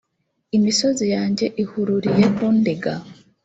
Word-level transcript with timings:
imisozi 0.57 1.05
yanjye 1.15 1.45
ihururiye 1.63 2.25
kundega 2.35 2.93